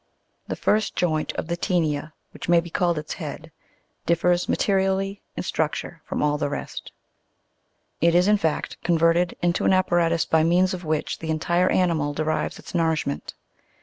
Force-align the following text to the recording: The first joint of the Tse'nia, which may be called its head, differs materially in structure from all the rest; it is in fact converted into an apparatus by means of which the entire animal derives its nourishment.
The 0.47 0.55
first 0.55 0.95
joint 0.95 1.31
of 1.33 1.45
the 1.45 1.55
Tse'nia, 1.55 2.13
which 2.31 2.49
may 2.49 2.59
be 2.59 2.71
called 2.71 2.97
its 2.97 3.13
head, 3.13 3.51
differs 4.07 4.49
materially 4.49 5.21
in 5.37 5.43
structure 5.43 6.01
from 6.05 6.23
all 6.23 6.39
the 6.39 6.49
rest; 6.49 6.91
it 8.01 8.15
is 8.15 8.27
in 8.27 8.37
fact 8.37 8.77
converted 8.83 9.37
into 9.43 9.63
an 9.63 9.73
apparatus 9.73 10.25
by 10.25 10.41
means 10.41 10.73
of 10.73 10.83
which 10.83 11.19
the 11.19 11.29
entire 11.29 11.69
animal 11.69 12.15
derives 12.15 12.57
its 12.57 12.73
nourishment. 12.73 13.35